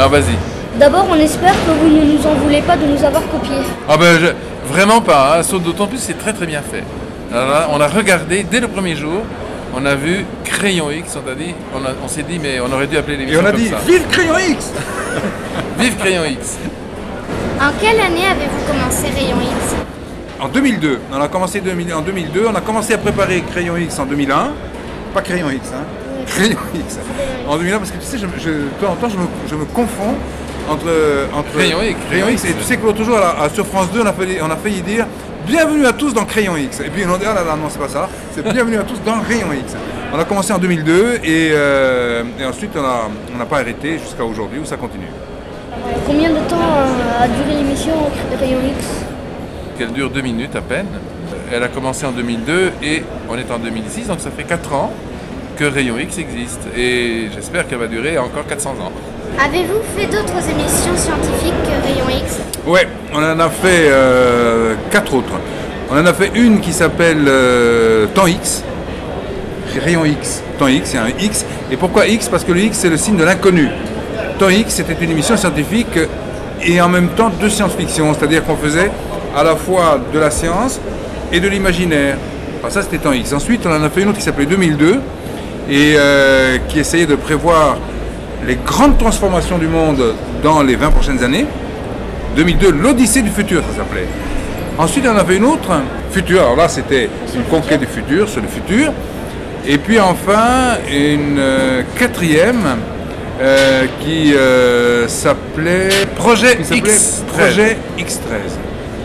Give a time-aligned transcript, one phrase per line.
[0.00, 0.78] Alors vas-y.
[0.78, 3.60] D'abord, on espère que vous ne nous en voulez pas de nous avoir copiés.
[3.86, 5.42] Ah ben je- vraiment pas, hein.
[5.42, 6.82] Sauf d'autant plus c'est très très bien fait.
[7.30, 9.20] Alors là, on a regardé dès le premier jour,
[9.76, 12.72] on a vu Crayon X, on, a dit, on, a- on s'est dit mais on
[12.72, 13.76] aurait dû appeler Et l'émission on a comme dit ça.
[13.86, 14.70] Vive Crayon X
[15.78, 16.56] Vive Crayon X
[17.60, 19.74] En quelle année avez-vous commencé Rayon X?
[20.40, 20.98] En 2002.
[21.12, 22.46] On a commencé 2000 en 2002.
[22.50, 24.52] On a commencé à préparer Crayon X en 2001.
[25.12, 25.84] Pas Crayon X, hein
[26.30, 26.98] Crayon X.
[27.48, 29.54] En 2001, parce que tu sais, je, je- de temps en temps, je me, je
[29.54, 30.14] me confonds
[30.68, 30.86] entre,
[31.34, 32.44] entre Crayon X, Crayon X.
[32.44, 34.56] Et tu sais que l'autre jour, à sur France 2, on a, failli, on a
[34.56, 35.06] failli dire
[35.46, 36.80] Bienvenue à tous dans Crayon X.
[36.80, 38.08] Et puis on a dit Ah là là, non, c'est pas ça.
[38.32, 39.74] C'est Bienvenue à tous dans Rayon X.
[40.12, 43.08] On a commencé en 2002 et, euh, et ensuite on n'a
[43.40, 45.06] on pas arrêté jusqu'à aujourd'hui où ça continue.
[46.06, 47.92] Combien de temps euh, a duré l'émission
[48.38, 48.86] Rayon X?
[49.78, 50.86] Qu'elle dure deux minutes à peine.
[51.52, 54.92] Elle a commencé en 2002 et on est en 2006, donc ça fait 4 ans
[55.60, 56.62] que Rayon X existe.
[56.74, 58.92] Et j'espère qu'elle va durer encore 400 ans.
[59.38, 62.38] Avez-vous fait d'autres émissions scientifiques que Rayon X?
[62.66, 65.34] Ouais, on en a fait euh, quatre autres.
[65.90, 68.64] On en a fait une qui s'appelle euh, Temps X,
[69.84, 71.44] Rayon X, Temps X, il y a un X.
[71.70, 72.30] Et pourquoi X?
[72.30, 73.68] Parce que le X c'est le signe de l'inconnu.
[74.38, 75.98] Temps X c'était une émission scientifique
[76.62, 78.90] et en même temps de science-fiction, c'est-à-dire qu'on faisait
[79.36, 80.80] à la fois de la science
[81.30, 82.16] et de l'imaginaire.
[82.60, 83.34] Enfin, ça c'était Temps X.
[83.34, 85.00] Ensuite on en a fait une autre qui s'appelait 2002
[85.70, 87.78] et euh, qui essayait de prévoir
[88.46, 91.46] les grandes transformations du monde dans les 20 prochaines années.
[92.36, 94.06] 2002, l'Odyssée du futur, ça s'appelait.
[94.78, 95.72] Ensuite, on avait une autre,
[96.10, 96.40] Futur.
[96.40, 98.92] Alors là, c'était une conquête du futur, sur le futur.
[99.66, 102.78] Et puis enfin, une euh, quatrième
[103.40, 107.24] euh, qui euh, s'appelait Projet Qui s'appelait X.
[107.28, 108.18] Projet X13.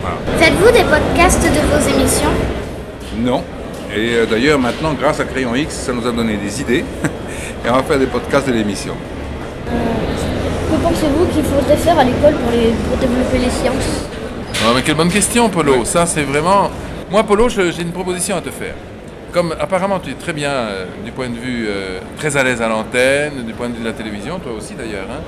[0.02, 0.18] Voilà.
[0.40, 2.30] Faites-vous des podcasts de vos émissions?
[3.20, 3.44] Non.
[3.96, 6.84] Et euh, d'ailleurs, maintenant, grâce à Crayon X, ça nous a donné des idées.
[7.66, 8.94] Et on va faire des podcasts de l'émission.
[9.66, 14.06] Que pensez-vous qu'il faudrait faire à l'école pour, les- pour développer les sciences?
[14.64, 15.86] Ah, mais quelle bonne question, Polo.
[15.86, 16.70] Ça, c'est vraiment.
[17.10, 18.74] Moi, Polo, j'ai une proposition à te faire.
[19.32, 22.62] Comme apparemment tu es très bien euh, du point de vue euh, très à l'aise
[22.62, 25.08] à l'antenne, du point de vue de la télévision, toi aussi d'ailleurs.
[25.12, 25.22] hein.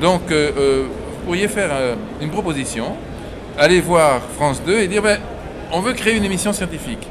[0.00, 2.94] Donc, euh, euh, vous pourriez faire euh, une proposition,
[3.58, 5.18] aller voir France 2 et dire ben,
[5.72, 7.06] on veut créer une émission scientifique.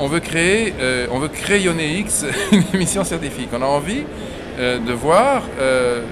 [0.00, 3.48] On veut créer, euh, crayonner X une émission scientifique.
[3.52, 4.04] On a envie
[4.58, 6.02] euh, de voir euh,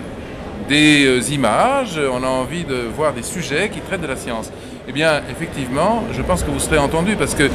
[0.68, 4.50] des images, on a envie de voir des sujets qui traitent de la science.
[4.88, 7.48] Eh bien, effectivement, je pense que vous serez entendu parce que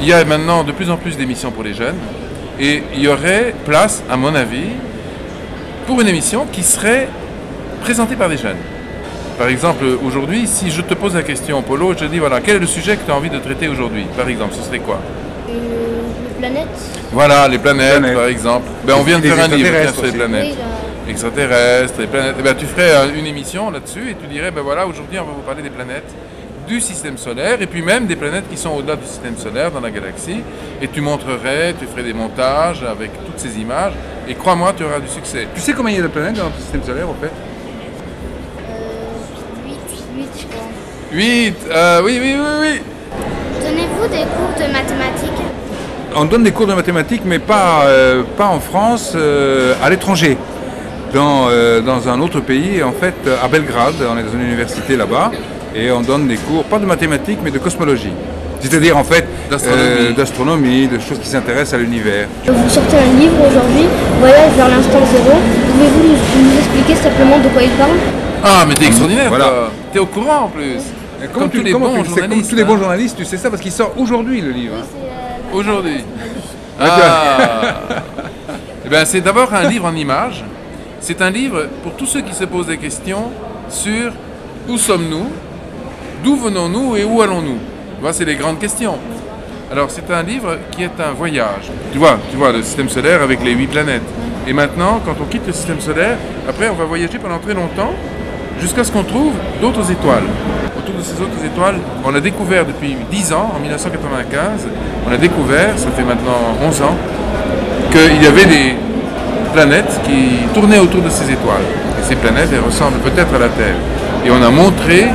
[0.00, 1.96] il y a maintenant de plus en plus d'émissions pour les jeunes
[2.60, 4.70] et il y aurait place, à mon avis,
[5.88, 7.08] pour une émission qui serait
[7.82, 8.58] présentée par des jeunes.
[9.38, 12.56] Par exemple, aujourd'hui, si je te pose la question, Polo, je te dis, voilà, quel
[12.56, 15.00] est le sujet que tu as envie de traiter aujourd'hui Par exemple, ce serait quoi?
[15.48, 16.68] Les planètes
[17.12, 18.16] Voilà, les planètes, Planètes.
[18.16, 18.66] par exemple.
[18.84, 20.44] Ben, on vient de Les faire un livre tiens, sur les planètes.
[20.44, 21.10] Oui, là.
[21.10, 22.36] extraterrestres, les planètes.
[22.38, 25.24] Eh ben, tu ferais euh, une émission là-dessus et tu dirais, ben voilà, aujourd'hui on
[25.24, 26.10] va vous parler des planètes
[26.66, 29.80] du système solaire et puis même des planètes qui sont au-delà du système solaire dans
[29.80, 30.40] la galaxie.
[30.80, 33.92] Et tu montrerais, tu ferais des montages avec toutes ces images
[34.26, 35.46] et crois-moi, tu auras du succès.
[35.54, 37.30] Tu sais combien il y a de planètes dans notre système solaire, en fait?
[39.66, 39.76] 8,
[40.16, 40.66] 8, je crois.
[41.12, 42.80] 8 euh, Oui, oui, oui, oui
[43.64, 45.42] Donnez-vous des cours de mathématiques
[46.14, 50.36] On donne des cours de mathématiques, mais pas, euh, pas en France, euh, à l'étranger.
[51.14, 54.96] Dans, euh, dans un autre pays, en fait, à Belgrade, on est dans une université
[54.96, 55.30] là-bas,
[55.74, 58.12] et on donne des cours, pas de mathématiques, mais de cosmologie.
[58.60, 60.88] C'est-à-dire, en fait, D'astronomie.
[60.92, 62.26] euh, de choses qui s'intéressent à l'univers.
[62.46, 63.86] Vous sortez un livre aujourd'hui,
[64.20, 65.38] Voyage vers l'instant zéro.
[65.72, 67.96] Pouvez-vous nous, nous expliquer simplement de quoi il parle?
[68.44, 69.70] Ah, mais t'es extraordinaire, Voilà.
[69.92, 70.80] T'es au courant en plus
[71.32, 72.50] Comme, tous les comment bons sais Comme journalistes.
[72.50, 74.76] tous les bons journalistes, tu sais ça parce qu'il sort aujourd'hui le livre.
[75.52, 76.04] Aujourd'hui.
[76.80, 77.74] Ah.
[78.84, 80.44] Eh ben, c'est d'abord un livre en images.
[81.00, 83.30] C'est un livre pour tous ceux qui se posent des questions
[83.68, 84.12] sur
[84.68, 85.26] où sommes-nous,
[86.22, 87.58] d'où venons-nous et où allons-nous.
[87.96, 88.98] Tu vois, c'est les grandes questions.
[89.72, 91.70] Alors, c'est un livre qui est un voyage.
[91.92, 94.02] Tu vois, tu vois, le système solaire avec les huit planètes.
[94.46, 96.16] Et maintenant, quand on quitte le système solaire,
[96.48, 97.92] après, on va voyager pendant très longtemps
[98.60, 100.24] jusqu'à ce qu'on trouve d'autres étoiles.
[100.84, 104.68] Autour de ces autres étoiles, on a découvert depuis 10 ans, en 1995,
[105.08, 106.94] on a découvert, ça fait maintenant 11 ans,
[107.90, 108.74] qu'il y avait des
[109.54, 111.64] planètes qui tournaient autour de ces étoiles.
[111.98, 113.76] Et ces planètes, elles ressemblent peut-être à la Terre.
[114.26, 115.06] Et on a montré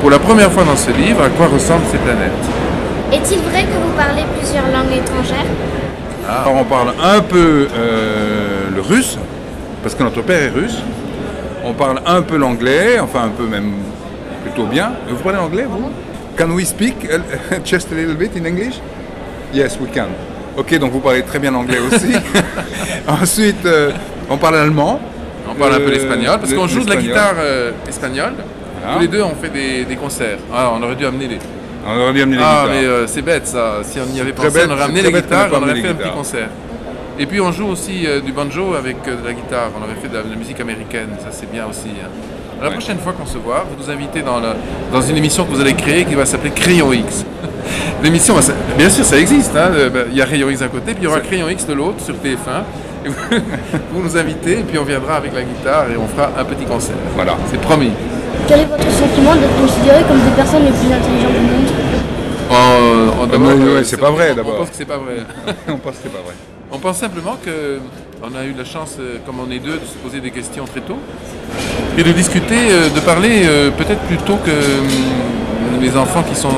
[0.00, 2.42] pour la première fois dans ce livre à quoi ressemblent ces planètes.
[3.12, 5.46] Est-il vrai que vous parlez plusieurs langues étrangères?
[6.28, 9.16] Alors on parle un peu euh, le russe,
[9.84, 10.78] parce que notre père est russe.
[11.64, 13.70] On parle un peu l'anglais, enfin un peu même
[14.42, 14.92] plutôt bien.
[15.08, 15.90] Vous parlez anglais, vous?
[16.36, 18.76] Can we speak a- just a little bit in English?
[19.52, 20.08] Yes, we can.
[20.56, 22.12] Ok, donc vous parlez très bien anglais aussi.
[23.08, 23.90] Ensuite, euh,
[24.28, 25.00] on parle allemand.
[25.50, 28.32] On parle un peu Euh, l'espagnol, parce qu'on joue de la guitare euh, espagnole.
[28.80, 28.94] Voilà.
[28.96, 30.38] Tous les deux, on fait des, des concerts.
[30.52, 31.38] Ah, on aurait dû amener les.
[31.86, 33.00] On aurait dû amener les Ah, guitares.
[33.00, 33.78] mais c'est bête ça.
[33.82, 35.80] Si on y avait très pensé, bête, on aurait amené les guitares, pas on aurait
[35.80, 36.48] fait un petit concert.
[37.18, 39.70] Et puis on joue aussi du banjo avec de la guitare.
[39.78, 41.90] On aurait fait de la, de la musique américaine, ça c'est bien aussi.
[42.02, 42.08] hein.
[42.62, 42.74] La Ouais.
[42.74, 44.54] prochaine fois qu'on se voit, vous nous invitez dans, le-
[44.92, 47.24] dans une émission que vous allez créer qui va s'appeler Crayon X.
[48.02, 48.34] L'émission,
[48.78, 49.56] bien sûr, ça existe.
[49.56, 51.48] hein, euh, ben, Il y a Rayon X d'un côté, puis il y aura Crayon
[51.48, 52.62] X de l'autre sur TF1.
[53.04, 53.16] Et vous,
[53.92, 56.64] vous nous invitez, et puis on viendra avec la guitare et on fera un petit
[56.64, 56.94] concert.
[57.16, 57.34] Voilà.
[57.50, 57.90] C'est promis.
[58.46, 61.68] Quel est votre sentiment d'être considéré comme des personnes les plus intelligentes du monde?
[63.76, 64.54] Ouais, c'est pas vrai, d'abord.
[64.56, 65.16] On pense que c'est pas vrai.
[65.68, 66.34] on pense que c'est pas vrai.
[66.74, 67.80] On pense simplement que
[68.22, 70.64] on a eu la chance, euh, comme on est deux, de se poser des questions
[70.64, 70.96] très tôt
[71.98, 76.34] et de discuter, euh, de parler euh, peut-être plus tôt que hum, les enfants qui
[76.34, 76.48] sont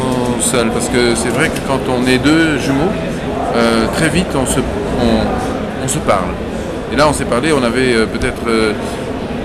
[0.40, 0.70] seuls.
[0.70, 2.92] Parce que c'est vrai que quand on est deux jumeaux,
[3.94, 4.46] très vite on
[5.88, 6.30] se, parle.
[6.92, 8.42] Et là on s'est parlé, on avait peut-être,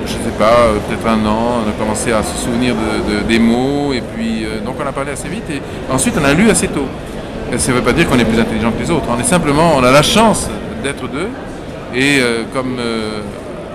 [0.05, 0.55] je sais pas,
[0.87, 4.45] peut-être un an, on a commencé à se souvenir de, de- des mots et puis
[4.65, 5.61] donc on a parlé assez vite et
[5.91, 6.87] ensuite on a lu assez tôt.
[7.57, 9.05] Ça ne veut pas dire qu'on est plus intelligent que les autres.
[9.09, 10.49] On est simplement, on a la chance
[10.83, 11.27] d'être deux.
[11.95, 13.21] Et euh, comme euh,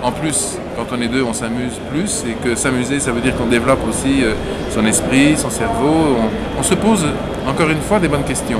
[0.01, 2.23] en plus, quand on est deux, on s'amuse plus.
[2.27, 4.33] Et que s'amuser, ça veut dire qu'on développe aussi euh,
[4.73, 6.17] son esprit, son cerveau.
[6.57, 7.05] On, se pose
[7.47, 8.59] encore une fois des bonnes questions.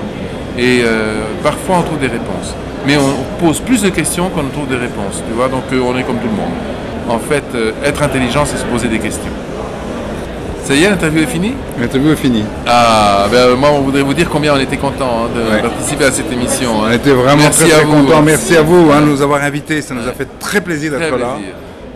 [0.58, 0.84] Et
[1.44, 2.54] parfois on trouve des réponses.
[2.86, 5.24] Mais on, pose plus de questions qu'on trouve des réponses.
[5.28, 6.56] Tu vois, donc on est comme tout le monde.
[7.10, 7.44] En fait,
[7.84, 9.32] être intelligent, c'est se poser des questions.
[10.66, 12.44] Ça y est, l'interview est finie L'interview est finie.
[12.68, 15.62] ah, ben, moi, on voudrait vous dire combien on était content de Ouais.
[15.62, 16.84] participer à cette émission.
[16.84, 16.88] hein.
[16.90, 18.22] On était vraiment Merci très, très contents.
[18.24, 19.82] Merci à vous hein, de nous avoir invités.
[19.84, 21.38] Ça nous a fait très plaisir d'être là.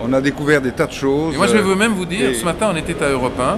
[0.02, 1.34] On a découvert des tas de choses.
[1.34, 3.38] Et moi, je vais vous même vous dire, et- ce matin, on était à Europe
[3.40, 3.58] 1.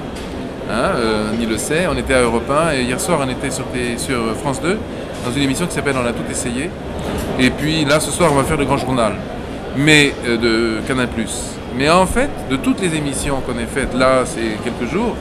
[0.73, 4.15] Hein, euh, le sait, on était à Europe 1 et hier soir, on était sur
[4.41, 4.77] France 2
[5.25, 6.69] dans une émission qui s'appelle On a tout essayé.
[7.37, 9.13] Et puis là, ce soir, on va faire le grand journal,
[9.75, 11.07] mais euh, de Canal+.
[11.77, 15.15] Mais en fait, de toutes les émissions qu'on ait faites là, ces quelques jours,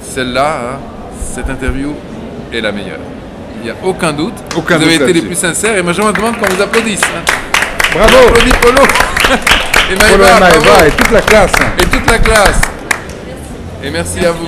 [0.00, 0.78] celle-là, hein,
[1.32, 1.94] cette interview
[2.52, 2.98] est la meilleure.
[3.60, 4.34] Il n'y a aucun doute.
[4.56, 6.62] Aucun vous avez doute été les plus sincères et moi je me demande qu'on vous
[6.62, 7.02] applaudisse.
[7.02, 7.22] hein.
[7.92, 8.82] Bravo On applaudit Polo
[9.90, 10.84] et Polo Maëva, et Maëva bravo.
[10.86, 11.52] et toute la classe.
[11.78, 12.60] et toute la classe.
[13.84, 14.46] Et merci à vous.